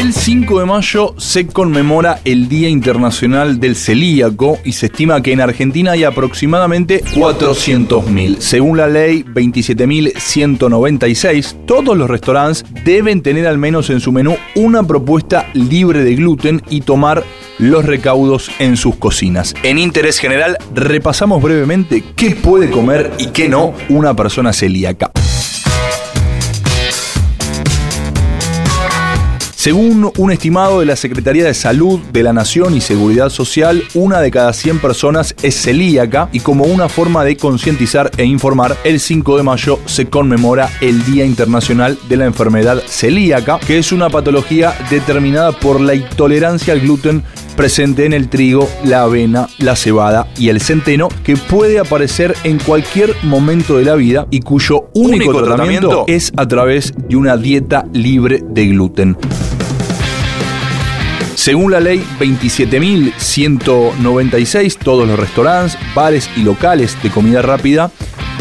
El 0.00 0.14
5 0.14 0.60
de 0.60 0.64
mayo 0.64 1.14
se 1.18 1.46
conmemora 1.46 2.20
el 2.24 2.48
Día 2.48 2.70
Internacional 2.70 3.60
del 3.60 3.76
Celíaco 3.76 4.58
y 4.64 4.72
se 4.72 4.86
estima 4.86 5.20
que 5.20 5.32
en 5.32 5.42
Argentina 5.42 5.92
hay 5.92 6.04
aproximadamente 6.04 7.04
400.000. 7.04 8.38
Según 8.38 8.78
la 8.78 8.88
ley 8.88 9.22
27.196, 9.22 11.66
todos 11.66 11.94
los 11.94 12.08
restaurantes 12.08 12.64
deben 12.84 13.20
tener 13.20 13.46
al 13.46 13.58
menos 13.58 13.90
en 13.90 14.00
su 14.00 14.12
menú 14.12 14.34
una 14.54 14.82
propuesta 14.82 15.50
libre 15.52 16.02
de 16.02 16.14
gluten 16.14 16.62
y 16.70 16.80
tomar 16.80 17.22
los 17.58 17.84
recaudos 17.84 18.50
en 18.60 18.78
sus 18.78 18.96
cocinas. 18.96 19.54
En 19.62 19.76
interés 19.76 20.18
general, 20.18 20.56
repasamos 20.74 21.42
brevemente 21.42 22.02
qué 22.16 22.30
puede 22.30 22.70
comer 22.70 23.12
y 23.18 23.26
qué 23.26 23.50
no 23.50 23.74
una 23.90 24.16
persona 24.16 24.54
celíaca. 24.54 25.12
Según 29.62 30.10
un 30.18 30.32
estimado 30.32 30.80
de 30.80 30.86
la 30.86 30.96
Secretaría 30.96 31.44
de 31.44 31.54
Salud 31.54 32.00
de 32.12 32.24
la 32.24 32.32
Nación 32.32 32.76
y 32.76 32.80
Seguridad 32.80 33.30
Social, 33.30 33.84
una 33.94 34.18
de 34.18 34.32
cada 34.32 34.52
100 34.52 34.80
personas 34.80 35.36
es 35.40 35.54
celíaca 35.54 36.28
y 36.32 36.40
como 36.40 36.64
una 36.64 36.88
forma 36.88 37.22
de 37.22 37.36
concientizar 37.36 38.10
e 38.16 38.24
informar, 38.24 38.76
el 38.82 38.98
5 38.98 39.36
de 39.36 39.44
mayo 39.44 39.78
se 39.86 40.06
conmemora 40.06 40.68
el 40.80 41.04
Día 41.04 41.24
Internacional 41.24 41.96
de 42.08 42.16
la 42.16 42.26
Enfermedad 42.26 42.82
Celíaca, 42.88 43.60
que 43.64 43.78
es 43.78 43.92
una 43.92 44.10
patología 44.10 44.74
determinada 44.90 45.52
por 45.52 45.80
la 45.80 45.94
intolerancia 45.94 46.72
al 46.72 46.80
gluten 46.80 47.22
presente 47.54 48.04
en 48.04 48.14
el 48.14 48.28
trigo, 48.28 48.68
la 48.82 49.02
avena, 49.02 49.46
la 49.58 49.76
cebada 49.76 50.26
y 50.36 50.48
el 50.48 50.60
centeno, 50.60 51.08
que 51.22 51.36
puede 51.36 51.78
aparecer 51.78 52.34
en 52.42 52.58
cualquier 52.58 53.14
momento 53.22 53.78
de 53.78 53.84
la 53.84 53.94
vida 53.94 54.26
y 54.30 54.40
cuyo 54.40 54.88
único, 54.94 55.40
tratamiento 55.40 56.04
es 56.08 56.32
a 56.36 56.48
través 56.48 56.92
de 56.96 57.14
una 57.14 57.36
dieta 57.36 57.86
libre 57.92 58.42
de 58.44 58.66
gluten. 58.66 59.16
Según 61.42 61.72
la 61.72 61.80
ley 61.80 62.06
27.196, 62.20 64.78
todos 64.78 65.08
los 65.08 65.18
restaurantes, 65.18 65.76
bares 65.92 66.30
y 66.36 66.44
locales 66.44 66.96
de 67.02 67.10
comida 67.10 67.42
rápida 67.42 67.90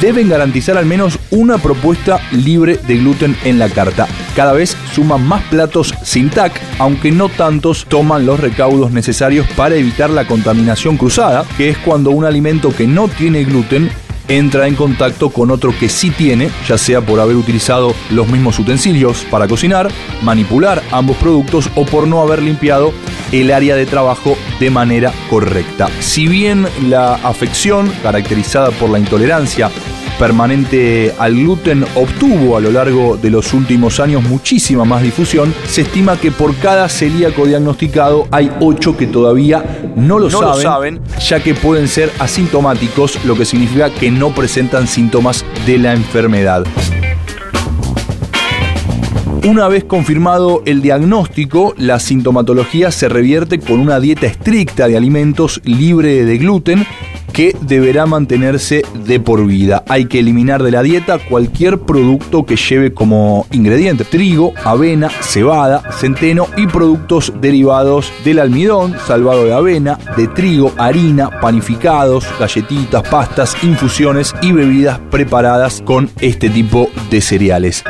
deben 0.00 0.30
garantizar 0.30 0.78
al 0.78 0.86
menos 0.86 1.18
una 1.30 1.58
propuesta 1.58 2.18
libre 2.32 2.80
de 2.88 2.96
gluten 2.96 3.36
en 3.44 3.58
la 3.58 3.68
carta. 3.68 4.08
Cada 4.34 4.54
vez 4.54 4.78
suman 4.94 5.28
más 5.28 5.42
platos 5.44 5.92
sin 6.04 6.30
TAC, 6.30 6.58
aunque 6.78 7.12
no 7.12 7.28
tantos 7.28 7.84
toman 7.84 8.24
los 8.24 8.40
recaudos 8.40 8.90
necesarios 8.90 9.46
para 9.56 9.74
evitar 9.74 10.08
la 10.08 10.26
contaminación 10.26 10.96
cruzada, 10.96 11.44
que 11.58 11.68
es 11.68 11.76
cuando 11.76 12.12
un 12.12 12.24
alimento 12.24 12.74
que 12.74 12.86
no 12.86 13.08
tiene 13.08 13.44
gluten 13.44 13.90
entra 14.28 14.66
en 14.66 14.74
contacto 14.74 15.30
con 15.30 15.50
otro 15.50 15.72
que 15.78 15.88
sí 15.88 16.10
tiene, 16.10 16.50
ya 16.66 16.78
sea 16.78 17.00
por 17.00 17.20
haber 17.20 17.36
utilizado 17.36 17.94
los 18.10 18.28
mismos 18.28 18.58
utensilios 18.58 19.24
para 19.30 19.48
cocinar, 19.48 19.90
manipular 20.22 20.82
ambos 20.90 21.16
productos 21.16 21.70
o 21.74 21.84
por 21.84 22.06
no 22.06 22.20
haber 22.20 22.42
limpiado 22.42 22.92
el 23.32 23.52
área 23.52 23.76
de 23.76 23.86
trabajo 23.86 24.36
de 24.60 24.70
manera 24.70 25.12
correcta. 25.28 25.88
Si 26.00 26.28
bien 26.28 26.66
la 26.88 27.14
afección, 27.14 27.92
caracterizada 28.02 28.70
por 28.70 28.90
la 28.90 28.98
intolerancia 28.98 29.70
permanente 30.18 31.14
al 31.18 31.34
gluten 31.34 31.84
obtuvo 31.94 32.56
a 32.56 32.60
lo 32.60 32.70
largo 32.70 33.16
de 33.16 33.30
los 33.30 33.52
últimos 33.52 34.00
años 34.00 34.22
muchísima 34.22 34.84
más 34.84 35.02
difusión, 35.02 35.54
se 35.66 35.82
estima 35.82 36.18
que 36.18 36.30
por 36.30 36.54
cada 36.56 36.88
celíaco 36.88 37.46
diagnosticado 37.46 38.26
hay 38.30 38.50
8 38.60 38.96
que 38.96 39.06
todavía 39.06 39.92
no, 39.96 40.18
lo, 40.18 40.30
saben, 40.30 40.48
lo 40.48 40.60
saben, 40.60 41.00
ya 41.20 41.42
que 41.42 41.54
pueden 41.54 41.88
ser 41.88 42.10
asintomáticos, 42.18 43.24
lo 43.24 43.36
que 43.36 43.44
significa 43.44 43.90
que 43.90 44.10
no 44.10 44.34
presentan 44.34 44.86
síntomas 44.86 45.44
de 45.66 45.78
la 45.78 45.92
enfermedad. 45.92 46.64
Una 49.46 49.68
vez 49.68 49.84
confirmado 49.84 50.62
el 50.66 50.82
diagnóstico, 50.82 51.72
la 51.78 52.00
sintomatología 52.00 52.90
se 52.90 53.08
revierte 53.08 53.60
con 53.60 53.78
una 53.78 54.00
dieta 54.00 54.26
estricta 54.26 54.88
de 54.88 54.96
alimentos 54.96 55.60
libre 55.64 56.24
de 56.24 56.38
gluten 56.38 56.84
que 57.36 57.54
deberá 57.60 58.06
mantenerse 58.06 58.82
de 59.04 59.20
por 59.20 59.46
vida. 59.46 59.84
Hay 59.88 60.06
que 60.06 60.20
eliminar 60.20 60.62
de 60.62 60.70
la 60.70 60.82
dieta 60.82 61.18
cualquier 61.18 61.78
producto 61.78 62.46
que 62.46 62.56
lleve 62.56 62.94
como 62.94 63.46
ingrediente 63.52 64.06
trigo, 64.06 64.54
avena, 64.64 65.10
cebada, 65.10 65.82
centeno 65.92 66.46
y 66.56 66.66
productos 66.66 67.34
derivados 67.38 68.10
del 68.24 68.38
almidón, 68.38 68.96
salvado 69.06 69.44
de 69.44 69.52
avena, 69.52 69.98
de 70.16 70.28
trigo, 70.28 70.72
harina, 70.78 71.28
panificados, 71.42 72.24
galletitas, 72.40 73.06
pastas, 73.06 73.54
infusiones 73.62 74.34
y 74.40 74.52
bebidas 74.52 74.98
preparadas 75.10 75.82
con 75.82 76.08
este 76.22 76.48
tipo 76.48 76.88
de 77.10 77.20
cereales. 77.20 77.84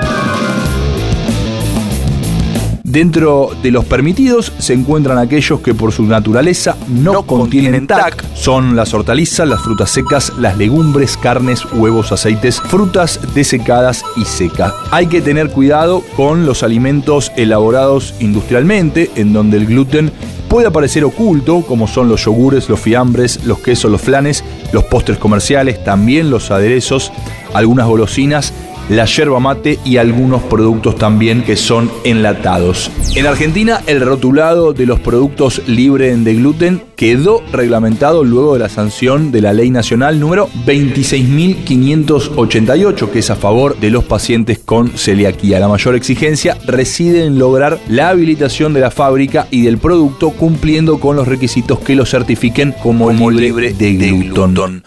Dentro 2.96 3.50
de 3.62 3.70
los 3.70 3.84
permitidos 3.84 4.54
se 4.56 4.72
encuentran 4.72 5.18
aquellos 5.18 5.60
que 5.60 5.74
por 5.74 5.92
su 5.92 6.04
naturaleza 6.04 6.78
no, 6.88 7.24
contienen 7.24 7.86
TAC. 7.86 8.24
Son 8.32 8.74
las 8.74 8.94
hortalizas, 8.94 9.46
las 9.46 9.60
frutas 9.60 9.90
secas, 9.90 10.32
las 10.38 10.56
legumbres, 10.56 11.18
carnes, 11.18 11.62
huevos, 11.74 12.10
aceites, 12.10 12.58
frutas 12.58 13.20
desecadas 13.34 14.02
y 14.16 14.24
secas. 14.24 14.72
Hay 14.92 15.08
que 15.08 15.20
tener 15.20 15.50
cuidado 15.50 16.02
con 16.16 16.46
los 16.46 16.62
alimentos 16.62 17.32
elaborados 17.36 18.14
industrialmente, 18.18 19.10
en 19.16 19.34
donde 19.34 19.58
el 19.58 19.66
gluten 19.66 20.10
puede 20.48 20.68
aparecer 20.68 21.04
oculto, 21.04 21.60
como 21.68 21.88
son 21.88 22.08
los 22.08 22.24
yogures, 22.24 22.70
los 22.70 22.80
fiambres, 22.80 23.44
los 23.44 23.58
quesos, 23.58 23.90
los 23.90 24.00
flanes, 24.00 24.42
los 24.72 24.84
postres 24.84 25.18
comerciales, 25.18 25.84
también 25.84 26.30
los 26.30 26.50
aderezos, 26.50 27.12
algunas 27.52 27.86
golosinas 27.86 28.54
la 28.88 29.04
yerba 29.04 29.40
mate 29.40 29.80
y 29.84 29.96
algunos 29.96 30.42
productos 30.42 30.96
también 30.96 31.42
que 31.42 31.56
son 31.56 31.90
enlatados. 32.04 32.92
En 33.14 33.26
Argentina, 33.26 33.82
el 33.86 34.00
rotulado 34.00 34.72
de 34.72 34.86
los 34.86 35.00
productos 35.00 35.60
libres 35.66 36.24
de 36.24 36.34
gluten 36.34 36.82
quedó 36.96 37.42
reglamentado 37.52 38.24
luego 38.24 38.54
de 38.54 38.60
la 38.60 38.68
sanción 38.68 39.32
de 39.32 39.42
la 39.42 39.52
Ley 39.52 39.70
Nacional 39.70 40.20
número 40.20 40.48
26.588, 40.66 43.10
que 43.10 43.18
es 43.18 43.30
a 43.30 43.36
favor 43.36 43.78
de 43.78 43.90
los 43.90 44.04
pacientes 44.04 44.58
con 44.58 44.88
celiaquía. 44.90 45.60
La 45.60 45.68
mayor 45.68 45.94
exigencia 45.94 46.56
reside 46.66 47.24
en 47.24 47.38
lograr 47.38 47.78
la 47.88 48.08
habilitación 48.10 48.72
de 48.72 48.80
la 48.80 48.90
fábrica 48.90 49.46
y 49.50 49.62
del 49.62 49.76
producto 49.78 50.30
cumpliendo 50.30 50.98
con 50.98 51.16
los 51.16 51.28
requisitos 51.28 51.78
que 51.80 51.94
lo 51.94 52.06
certifiquen 52.06 52.74
como, 52.82 53.10
libre, 53.30 53.74
de, 53.74 53.92
gluten. 53.94 54.82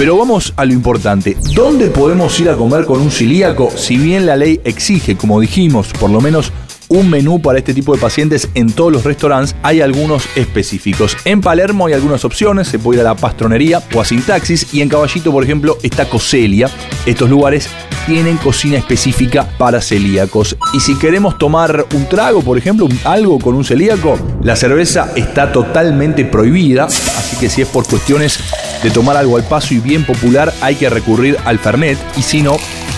Pero 0.00 0.16
vamos 0.16 0.54
a 0.56 0.64
lo 0.64 0.72
importante. 0.72 1.36
¿Dónde 1.54 1.88
podemos 1.88 2.40
ir 2.40 2.48
a 2.48 2.56
comer 2.56 2.86
con 2.86 3.02
un 3.02 3.10
celíaco? 3.10 3.70
Si 3.76 3.98
bien 3.98 4.24
la 4.24 4.34
ley 4.34 4.58
exige, 4.64 5.14
como 5.14 5.38
dijimos, 5.38 5.88
por 6.00 6.08
lo 6.08 6.22
menos 6.22 6.54
un 6.88 7.10
menú 7.10 7.42
para 7.42 7.58
este 7.58 7.74
tipo 7.74 7.94
de 7.94 8.00
pacientes 8.00 8.48
en 8.54 8.72
todos 8.72 8.90
los 8.90 9.04
restaurantes, 9.04 9.54
hay 9.62 9.82
algunos 9.82 10.24
específicos. 10.36 11.18
En 11.26 11.42
Palermo 11.42 11.84
hay 11.84 11.92
algunas 11.92 12.24
opciones, 12.24 12.68
se 12.68 12.78
puede 12.78 13.00
ir 13.00 13.06
a 13.06 13.10
la 13.10 13.14
pastronería 13.14 13.82
o 13.94 14.00
a 14.00 14.06
Sintaxis 14.06 14.72
y 14.72 14.80
en 14.80 14.88
Caballito, 14.88 15.32
por 15.32 15.44
ejemplo, 15.44 15.76
está 15.82 16.08
Coselia. 16.08 16.70
Estos 17.04 17.28
lugares 17.28 17.68
tienen 18.06 18.38
cocina 18.38 18.78
específica 18.78 19.50
para 19.58 19.82
celíacos. 19.82 20.56
Y 20.72 20.80
si 20.80 20.98
queremos 20.98 21.36
tomar 21.36 21.84
un 21.94 22.08
trago, 22.08 22.40
por 22.40 22.56
ejemplo, 22.56 22.88
algo 23.04 23.38
con 23.38 23.54
un 23.54 23.64
celíaco, 23.64 24.18
la 24.42 24.56
cerveza 24.56 25.12
está 25.14 25.52
totalmente 25.52 26.24
prohibida, 26.24 26.86
así 26.86 27.36
que 27.36 27.50
si 27.50 27.60
es 27.60 27.68
por 27.68 27.86
cuestiones 27.86 28.40
de 28.82 28.90
tomar 28.90 29.16
algo 29.16 29.36
al 29.36 29.44
paso 29.44 29.74
y 29.74 29.78
bien 29.78 30.04
popular, 30.04 30.52
hay 30.60 30.76
que 30.76 30.88
recurrir 30.88 31.36
al 31.44 31.58
Fernet 31.58 31.98
y 32.16 32.22
si 32.22 32.42
no, 32.42 32.56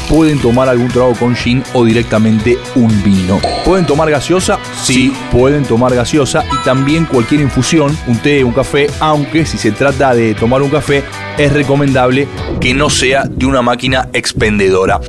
pueden 0.09 0.39
tomar 0.39 0.69
algún 0.69 0.89
trago 0.89 1.15
con 1.15 1.35
gin 1.35 1.63
o 1.73 1.85
directamente 1.85 2.59
un 2.75 3.03
vino. 3.03 3.41
¿Pueden 3.65 3.87
tomar 3.87 4.11
gaseosa? 4.11 4.59
Sí, 4.83 5.13
pueden 5.31 5.65
tomar 5.65 5.95
gaseosa 5.95 6.45
y 6.53 6.65
también 6.65 7.07
cualquier 7.07 7.41
infusión, 7.41 7.97
un 8.07 8.19
té, 8.19 8.45
un 8.45 8.53
café, 8.53 8.89
aunque 9.01 9.47
si 9.47 9.59
se 9.59 9.73
trata 9.73 10.15
de 10.15 10.35
tomar 10.35 10.63
un 10.63 10.71
café, 10.71 11.03
es 11.39 11.53
recomendable 11.53 12.29
que 12.61 12.75
no 12.75 12.91
sea 12.91 13.25
de 13.25 13.47
una 13.47 13.63
máquina 13.63 14.09
expendedora. 14.13 15.01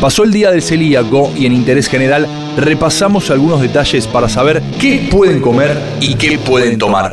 Pasó 0.00 0.24
el 0.24 0.32
día 0.32 0.50
del 0.50 0.62
celíaco 0.62 1.30
y 1.36 1.44
en 1.44 1.52
interés 1.52 1.88
general 1.88 2.26
repasamos 2.56 3.30
algunos 3.30 3.60
detalles 3.60 4.06
para 4.06 4.28
saber 4.28 4.62
qué 4.80 5.08
pueden 5.10 5.40
comer 5.40 5.76
y 6.00 6.14
qué 6.14 6.38
pueden 6.38 6.78
tomar. 6.78 7.12